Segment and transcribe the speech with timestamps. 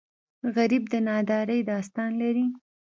[0.55, 2.45] غریب د نادارۍ داستان لري